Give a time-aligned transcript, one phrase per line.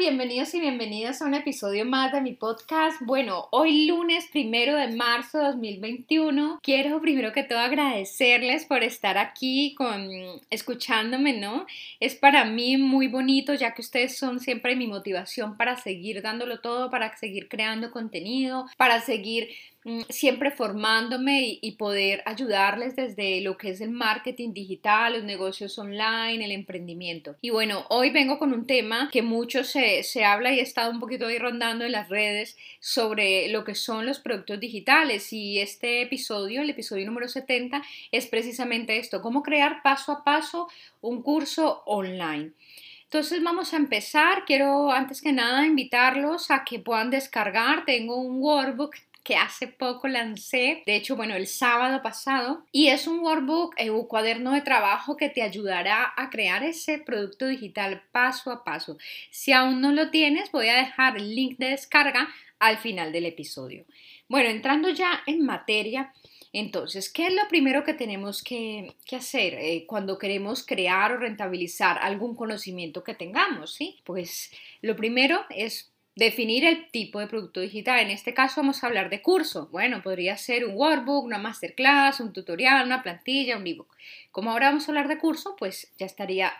[0.00, 2.96] Bienvenidos y bienvenidas a un episodio más de mi podcast.
[3.02, 9.18] Bueno, hoy lunes primero de marzo de 2021, quiero primero que todo agradecerles por estar
[9.18, 10.08] aquí con
[10.48, 11.66] escuchándome, ¿no?
[12.00, 16.60] Es para mí muy bonito ya que ustedes son siempre mi motivación para seguir dándolo
[16.60, 19.50] todo, para seguir creando contenido, para seguir
[20.10, 26.44] siempre formándome y, poder ayudarles desde lo que es el marketing digital, los negocios online,
[26.44, 27.36] el emprendimiento.
[27.40, 30.90] Y bueno, hoy vengo con un tema que mucho se, se habla y he estado
[30.90, 35.60] un poquito ahí rondando en las redes sobre lo que son los productos digitales y
[35.60, 40.68] este episodio, el episodio número 70, es precisamente esto, cómo crear paso a paso
[41.00, 42.52] un curso online.
[43.04, 44.44] Entonces vamos a empezar.
[44.44, 47.84] Quiero antes que nada invitarlos a que puedan descargar.
[47.84, 53.06] Tengo un workbook que hace poco lancé, de hecho, bueno, el sábado pasado, y es
[53.06, 58.02] un workbook, eh, un cuaderno de trabajo que te ayudará a crear ese producto digital
[58.12, 58.96] paso a paso.
[59.30, 63.26] Si aún no lo tienes, voy a dejar el link de descarga al final del
[63.26, 63.84] episodio.
[64.28, 66.12] Bueno, entrando ya en materia,
[66.52, 71.98] entonces, ¿qué es lo primero que tenemos que, hacer eh, cuando queremos crear o rentabilizar
[71.98, 73.74] algún conocimiento que tengamos?
[73.74, 74.00] ¿sí?
[74.04, 74.50] Pues
[74.82, 78.00] lo primero es Definir el tipo de producto digital.
[78.00, 79.68] En este caso vamos a hablar de curso.
[79.70, 83.96] Bueno, podría ser un workbook, una masterclass, un tutorial, una plantilla, un ebook.
[84.30, 86.52] Como ahora vamos a hablar de curso, pues ya estaría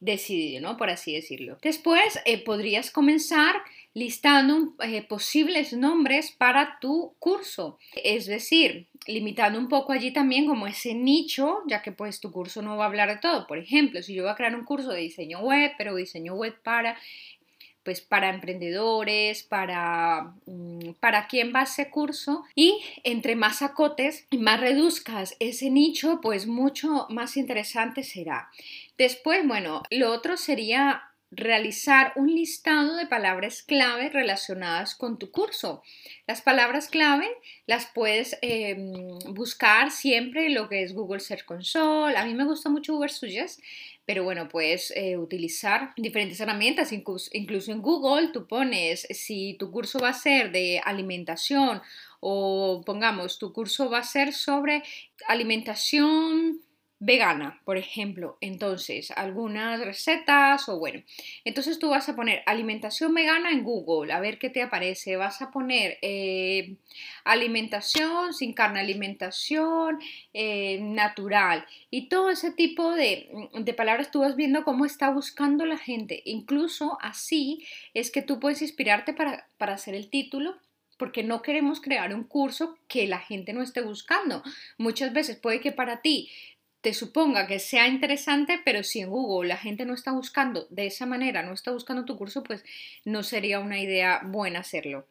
[0.00, 0.76] decidido, ¿no?
[0.76, 1.58] Por así decirlo.
[1.62, 3.54] Después eh, podrías comenzar
[3.94, 7.78] listando eh, posibles nombres para tu curso.
[8.02, 12.62] Es decir, limitando un poco allí también como ese nicho, ya que pues tu curso
[12.62, 13.46] no va a hablar de todo.
[13.46, 16.54] Por ejemplo, si yo voy a crear un curso de diseño web, pero diseño web
[16.62, 16.98] para
[17.84, 24.38] pues para emprendedores, para, mm, para quién va ese curso y entre más acotes y
[24.38, 28.50] más reduzcas ese nicho, pues mucho más interesante será.
[28.98, 35.82] Después, bueno, lo otro sería realizar un listado de palabras clave relacionadas con tu curso.
[36.26, 37.26] Las palabras clave
[37.66, 42.16] las puedes em, buscar siempre en lo que es Google Search Console.
[42.16, 43.60] A mí me gusta mucho Google Suggest
[44.04, 49.70] pero bueno, puedes eh, utilizar diferentes herramientas, incluso, incluso en Google tú pones si tu
[49.70, 51.80] curso va a ser de alimentación
[52.20, 54.82] o pongamos tu curso va a ser sobre
[55.28, 56.60] alimentación
[57.04, 58.38] vegana, por ejemplo.
[58.40, 61.02] Entonces, algunas recetas o bueno.
[61.44, 65.16] Entonces tú vas a poner alimentación vegana en Google, a ver qué te aparece.
[65.16, 66.76] Vas a poner eh,
[67.24, 69.98] alimentación sin carne, alimentación
[70.32, 75.66] eh, natural y todo ese tipo de, de palabras tú vas viendo cómo está buscando
[75.66, 76.22] la gente.
[76.24, 80.56] Incluso así es que tú puedes inspirarte para, para hacer el título
[80.98, 84.44] porque no queremos crear un curso que la gente no esté buscando.
[84.78, 86.30] Muchas veces puede que para ti
[86.82, 90.86] te suponga que sea interesante, pero si en Google la gente no está buscando de
[90.86, 92.64] esa manera, no está buscando tu curso, pues
[93.04, 95.06] no sería una idea buena hacerlo.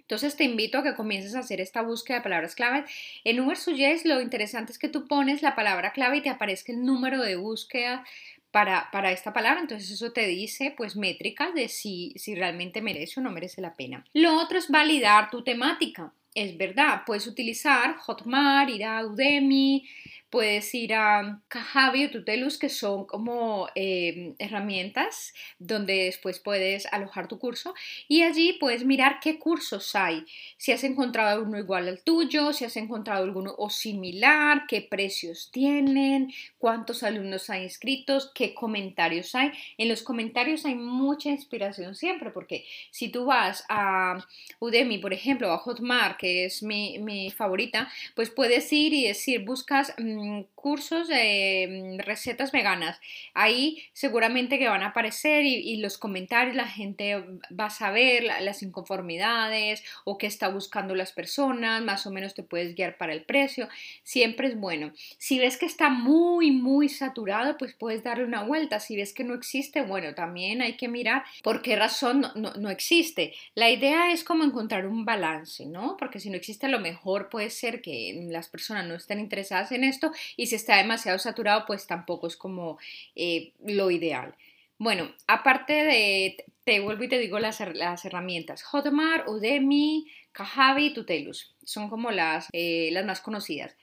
[0.00, 2.90] Entonces te invito a que comiences a hacer esta búsqueda de palabras claves.
[3.22, 3.56] En Uber
[4.04, 7.36] lo interesante es que tú pones la palabra clave y te aparezca el número de
[7.36, 8.04] búsqueda
[8.50, 9.60] para, para, esta palabra.
[9.60, 13.76] Entonces eso te dice pues métricas de si, si realmente merece o no merece la
[13.76, 14.04] pena.
[14.12, 16.12] Lo otro es validar tu temática.
[16.34, 19.84] Es verdad, puedes utilizar Hotmart, ir a Udemy,
[20.30, 27.26] puedes ir a Kajabi o Tutelus, que son como em, herramientas donde después puedes alojar
[27.26, 27.74] tu curso
[28.06, 30.24] y allí puedes mirar qué cursos hay,
[30.56, 35.50] si has encontrado uno igual al tuyo, si has encontrado alguno o similar, qué precios
[35.52, 39.50] tienen, cuántos alumnos hay inscritos, qué comentarios hay.
[39.78, 44.24] En los comentarios hay mucha inspiración siempre, porque si tú vas a
[44.60, 49.06] Udemy, por ejemplo, o a Hotmart, que es mi, mi favorita, pues puedes ir y
[49.06, 49.94] decir, buscas...
[49.98, 53.00] Mm, cursos de mm, recetas veganas.
[53.34, 57.24] Ahí seguramente que van a aparecer y, los comentarios, la gente
[57.58, 62.42] va a saber las inconformidades o qué está buscando las personas, más o menos te
[62.42, 63.68] puedes guiar para el precio.
[64.02, 64.92] Siempre es bueno.
[65.16, 68.80] Si ves que está muy, muy saturado, pues puedes darle una vuelta.
[68.80, 72.70] Si ves que no existe, bueno, también hay que mirar por qué razón no, no
[72.70, 73.32] existe.
[73.54, 75.96] La idea es como encontrar un balance, ¿no?
[75.96, 79.70] Porque si no existe, a lo mejor puede ser que las personas no estén interesadas
[79.70, 82.78] en esto y si está demasiado saturado, pues tampoco es como
[83.14, 84.34] eh, lo ideal.
[84.78, 91.54] Bueno, aparte de, te vuelvo y te digo las, las herramientas, Hotmart, Udemy, Kajabi, Tutelus,
[91.64, 93.76] son como las, eh, las más conocidas.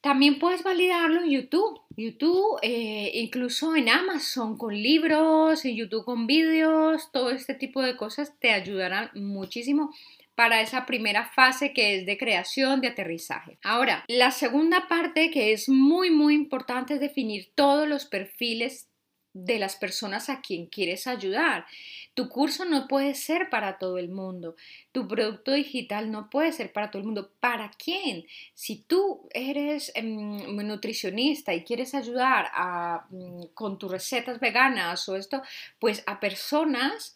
[0.00, 6.26] También puedes validarlo en YouTube, YouTube, eh, incluso en Amazon con libros, en YouTube con
[6.26, 9.94] vídeos, todo este tipo de cosas te ayudarán muchísimo
[10.40, 13.58] para esa primera fase que es de creación, de aterrizaje.
[13.62, 18.88] Ahora, la segunda parte que es muy, muy importante es definir todos los perfiles
[19.34, 21.66] de las personas a quien quieres ayudar.
[22.14, 24.56] Tu curso no puede ser para todo el mundo.
[24.92, 27.32] Tu producto digital no puede ser para todo el mundo.
[27.38, 28.24] ¿Para quién?
[28.54, 35.16] Si tú eres em, nutricionista y quieres ayudar a, mm, con tus recetas veganas o
[35.16, 35.42] esto,
[35.78, 37.14] pues a personas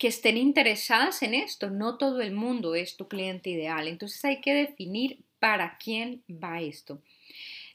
[0.00, 1.70] que estén interesadas en esto.
[1.70, 3.86] No todo el mundo es tu cliente ideal.
[3.86, 7.00] Entonces hay que definir para quién va esto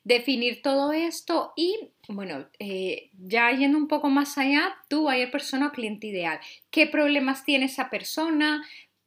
[0.06, 5.68] definir todo esto y, bueno, eh, ya yendo un poco más allá, tú, hay persona
[5.68, 6.39] o cliente ideal.
[6.69, 8.63] ¿Qué problemas tiene esa persona?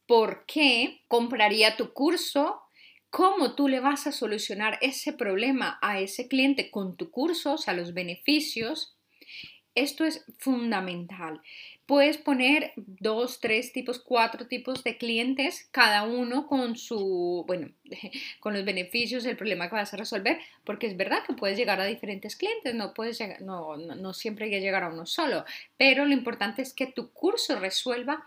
[0.06, 2.60] ¿Por qué compraría tu curso?
[3.10, 7.58] ¿Cómo tú le vas a solucionar ese problema a ese cliente con tu curso, o
[7.58, 8.96] sea, los beneficios?
[9.76, 11.40] Esto es fundamental.
[11.88, 17.70] Puedes poner dos, tres tipos, cuatro tipos de clientes, cada uno con su, bueno,
[18.40, 21.80] con los beneficios, el problema que vas a resolver, porque es verdad que puedes llegar
[21.80, 25.46] a diferentes clientes, no puedes no, no, no siempre hay que llegar a uno solo,
[25.78, 28.22] pero lo importante es que tu curso resuelva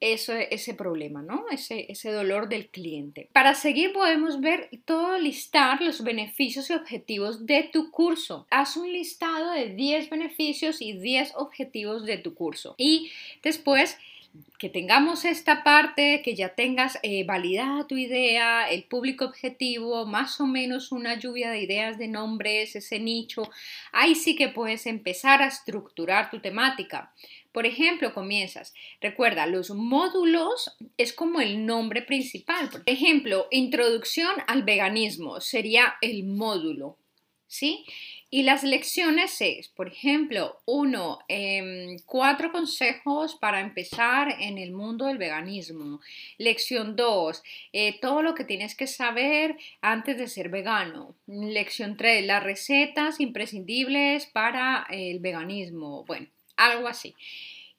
[0.00, 1.46] ese problema, ¿no?
[1.50, 3.28] Ese, ese dolor del cliente.
[3.32, 8.46] Para seguir podemos ver todo, listar los beneficios y objetivos de tu curso.
[8.50, 12.74] Haz un listado de 10 beneficios y 10 objetivos de tu curso.
[12.76, 13.10] Y
[13.42, 13.96] después
[14.58, 20.40] que tengamos esta parte, que ya tengas eh, validada tu idea, el público objetivo, más
[20.40, 23.48] o menos una lluvia de ideas de nombres, ese nicho,
[23.92, 27.12] ahí sí que puedes empezar a estructurar tu temática.
[27.54, 28.74] Por ejemplo, comienzas.
[29.00, 32.68] Recuerda, los módulos es como el nombre principal.
[32.68, 36.98] Por ejemplo, introducción al veganismo sería el módulo.
[37.46, 37.84] ¿Sí?
[38.28, 45.04] Y las lecciones es, por ejemplo, uno, em, cuatro consejos para empezar en el mundo
[45.06, 46.00] del veganismo.
[46.38, 51.14] Lección dos, eh, todo lo que tienes que saber antes de ser vegano.
[51.28, 56.04] Lección tres, las recetas imprescindibles para el veganismo.
[56.04, 57.14] Bueno, algo así.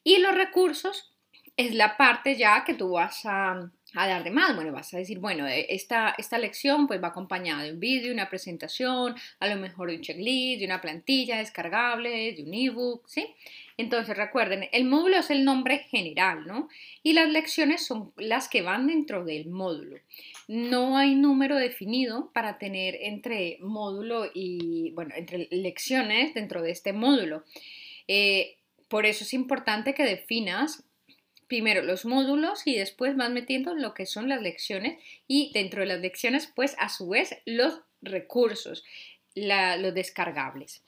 [0.04, 1.12] Y los recursos
[1.58, 4.56] es la parte ya que tú vas a, dar de más.
[4.56, 8.14] Bueno, vas a decir, bueno, eh, esta, esta lección pues va acompañada de un vídeo,
[8.14, 13.34] una presentación, a lo mejor un checklist, de una plantilla descargable, de un ebook, ¿sí?
[13.78, 16.70] Entonces recuerden, el módulo es el nombre general, ¿no?
[17.04, 19.98] Y las lecciones son las que van dentro del módulo.
[20.48, 26.94] No hay número definido para tener entre módulo y, bueno, entre lecciones dentro de este
[26.94, 27.44] módulo.
[28.08, 28.58] Eh,
[28.88, 30.84] por eso es importante que definas
[31.48, 35.88] primero los módulos y después vas metiendo lo que son las lecciones y dentro de
[35.88, 38.84] las lecciones pues a su vez los recursos,
[39.36, 40.84] los descargables.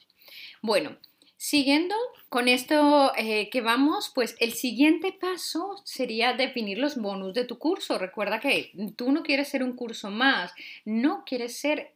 [0.62, 0.96] Bueno,
[1.36, 1.94] siguiendo
[2.28, 7.58] con esto eh, que vamos, pues el siguiente paso sería definir los bonus de tu
[7.58, 7.98] curso.
[7.98, 10.52] Recuerda que tú no quieres ser un curso más,
[10.84, 11.92] no quieres ser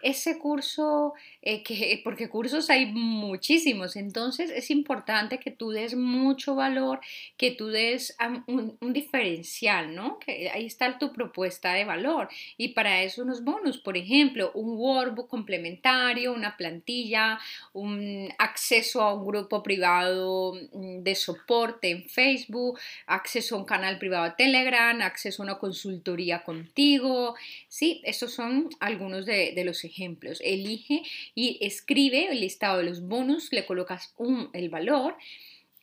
[0.00, 6.54] ese curso, eh, que, porque cursos hay muchísimos, entonces es importante que tú des mucho
[6.54, 7.00] valor,
[7.36, 8.16] que tú des
[8.46, 10.18] un, diferencial, ¿no?
[10.18, 14.76] Que ahí está tu propuesta de valor y para eso unos bonus, por ejemplo, un
[14.78, 17.38] workbook complementario, una plantilla,
[17.72, 23.98] un acceso a un grupo privado mm, de soporte en Facebook, acceso a un canal
[23.98, 27.34] privado de Telegram, acceso a una consultoría contigo,
[27.68, 30.40] sí, esos son algunos algunos de, los ejemplos.
[30.44, 31.02] Elige
[31.34, 35.16] y escribe el listado de los bonus, le colocas un, el valor.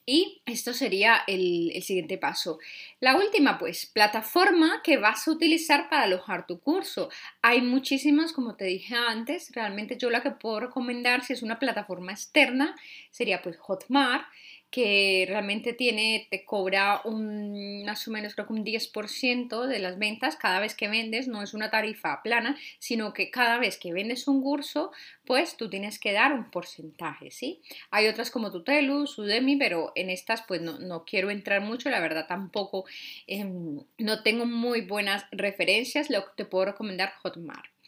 [0.06, 2.58] Y esto sería el, el, siguiente paso.
[3.00, 7.10] La última, pues, plataforma que vas a utilizar para alojar tu curso.
[7.44, 11.60] Hay muchísimas, como te dije antes, realmente yo la que puedo recomendar si es una
[11.60, 12.76] plataforma externa
[13.12, 14.26] sería pues Hotmart
[14.72, 19.98] que realmente tiene, te cobra un, más o menos creo que un 10% de las
[19.98, 23.94] ventas cada vez que vendes, no es una tarifa plana, sino que cada vez que
[23.94, 24.92] vendes un curso,
[25.26, 27.62] pues tú tienes que dar un porcentaje, ¿sí?
[27.90, 32.00] Hay otras como Tutelus, Udemy, pero en estas pues no, no quiero entrar mucho, la
[32.00, 32.86] verdad tampoco,
[33.28, 37.79] em, no tengo muy buenas referencias, lo que te puedo recomendar Hotmart.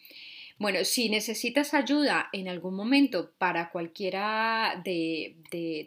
[0.61, 5.35] Bueno, si necesitas ayuda en algún momento para cualquiera de,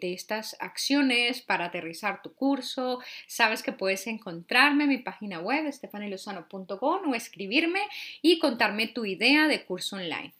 [0.01, 7.09] estas acciones, para aterrizar tu curso, sabes que puedes encontrarme en mi página web, estefanilosano.com
[7.09, 7.79] o escribirme
[8.21, 10.33] y contarme tu idea de curso online.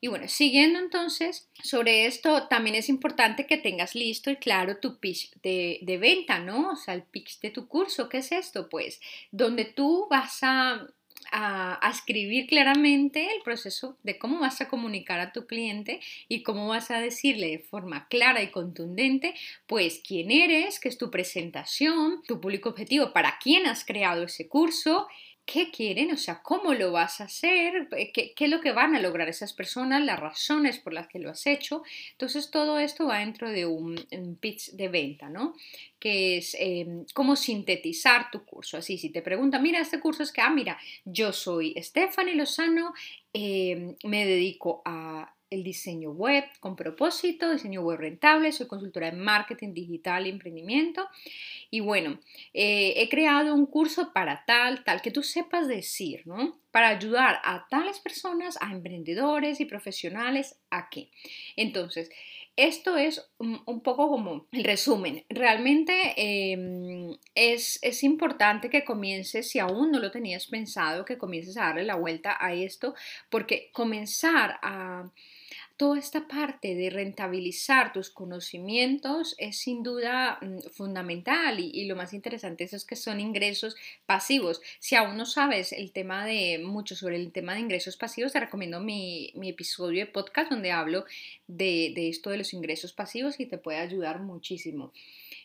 [0.00, 4.98] Y bueno, siguiendo entonces sobre esto, también es importante que tengas listo y claro tu
[4.98, 6.72] pitch de, de, venta, ¿no?
[6.72, 8.08] O sea, el pitch de tu curso.
[8.08, 8.68] ¿Qué es esto?
[8.68, 9.00] Pues
[9.30, 10.84] donde tú vas a
[11.30, 16.68] a, escribir claramente el proceso de cómo vas a comunicar a tu cliente y cómo
[16.68, 19.34] vas a decirle de forma clara y contundente,
[19.66, 24.48] pues quién eres, qué es tu presentación, tu público objetivo, para quién has creado ese
[24.48, 25.06] curso
[25.44, 28.94] qué quieren, o sea, cómo lo vas a hacer, eh, qué, es lo que van
[28.94, 31.82] a lograr esas personas, las razones por las que lo has hecho.
[32.12, 33.96] Entonces, todo esto va dentro de un,
[34.40, 35.54] pitch de venta, ¿no?
[35.98, 38.76] Que es em, cómo sintetizar tu curso.
[38.76, 42.94] Así, si te preguntan, mira, este curso es que, ah, mira, yo soy Stephanie Lozano,
[43.32, 49.16] em, me dedico a el diseño web con propósito, diseño web rentable, soy consultora de
[49.16, 51.06] marketing digital y emprendimiento.
[51.70, 52.20] Y bueno,
[52.54, 56.58] eh, he creado un curso para tal, tal, que tú sepas decir, ¿no?
[56.70, 61.10] Para ayudar a tales personas, a emprendedores y profesionales, ¿a qué?
[61.56, 62.10] Entonces,
[62.56, 65.24] esto es un, poco como el resumen.
[65.30, 71.56] Realmente em, es, es, importante que comiences, si aún no lo tenías pensado, que comiences
[71.56, 72.94] a darle la vuelta a esto,
[73.30, 75.10] porque comenzar a
[75.82, 82.12] toda esta parte de rentabilizar tus conocimientos es sin duda mm, fundamental y, lo más
[82.12, 83.74] interesante es que son ingresos
[84.06, 84.62] pasivos.
[84.78, 88.38] Si aún no sabes el tema de mucho sobre el tema de ingresos pasivos, te
[88.38, 91.04] recomiendo mi, episodio de podcast donde hablo
[91.48, 94.92] de, de esto de los ingresos pasivos y te puede ayudar muchísimo.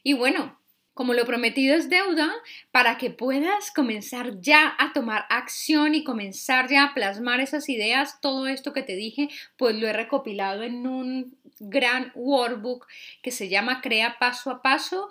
[0.03, 0.55] Y bueno,
[0.97, 2.33] como lo prometido es deuda,
[2.71, 8.19] para que puedas comenzar ya a tomar acción y comenzar ya a plasmar esas ideas,
[8.19, 12.87] todo esto que te dije, pues lo he recopilado en un gran workbook
[13.21, 15.07] que se llama Crea paso a paso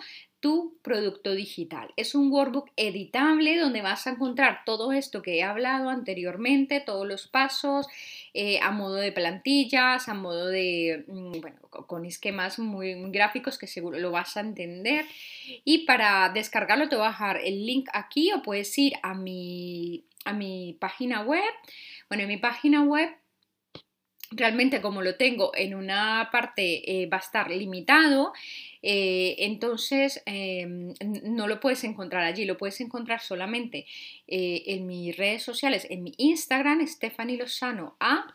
[0.46, 1.92] tu producto digital.
[1.96, 7.04] Es un workbook editable donde vas a encontrar todo esto que he hablado anteriormente, todos
[7.04, 7.88] los pasos,
[8.32, 13.66] eh, a modo de plantillas, a modo de, mm, bueno, con esquemas muy, gráficos que
[13.66, 15.04] seguro lo vas a entender.
[15.64, 20.04] Y para descargarlo te voy a dejar el link aquí o puedes ir a mi,
[20.24, 21.42] a mi página web.
[22.08, 23.10] Bueno, en mi página web
[24.30, 28.32] realmente como lo tengo en una parte eh, va a estar limitado,
[28.82, 33.86] eh, entonces em, no lo puedes encontrar allí, lo puedes encontrar solamente
[34.28, 38.32] eh, en mis redes sociales, en mi Instagram, Stephanie Lozano A.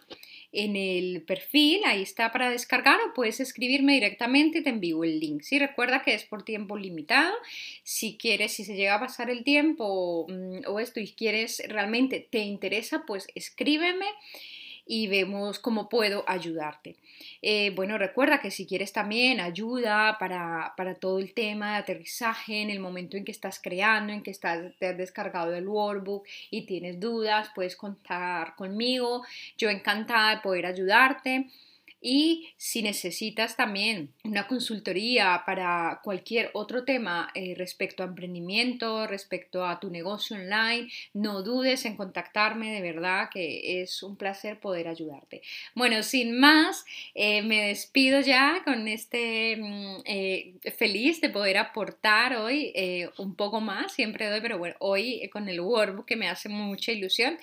[0.54, 5.18] En el perfil, ahí está para descargar o puedes escribirme directamente y te envío el
[5.18, 5.44] link.
[5.44, 7.34] Sí, recuerda que es por tiempo limitado.
[7.84, 12.28] Si quieres, si se llega a pasar el tiempo mm, o esto y quieres realmente
[12.30, 14.08] te interesa, pues escríbeme
[14.92, 16.98] y vemos cómo puedo ayudarte.
[17.42, 22.70] Eh, bueno, recuerda que si quieres también ayuda para, todo el tema de aterrizaje en
[22.70, 26.66] el momento en que estás creando, en que estás, te has descargado el workbook y
[26.66, 29.24] tienes dudas, puedes contar conmigo.
[29.58, 31.48] Yo encantada de poder ayudarte.
[32.04, 39.64] Y si necesitas también una consultoría para cualquier otro tema eh, respecto a emprendimiento, respecto
[39.64, 44.88] a tu negocio online, no dudes en contactarme, de verdad que es un placer poder
[44.88, 45.44] ayudarte.
[45.76, 52.36] Bueno, sin más, eh, me despido ya con este mm, eh, feliz de poder aportar
[52.36, 52.74] hoy
[53.20, 56.92] un poco más, siempre doy, pero bueno, hoy con el workbook que me hace mucha
[56.92, 57.38] ilusión,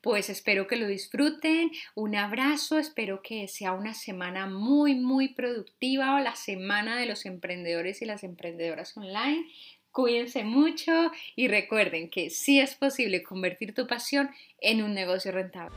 [0.00, 1.70] pues espero que lo disfruten.
[1.94, 7.26] Un abrazo, espero que sea una semana muy, muy productiva o la semana de los
[7.26, 9.46] emprendedores y las emprendedoras online.
[9.90, 15.76] Cuídense mucho y recuerden que sí es posible convertir tu pasión en un negocio rentable.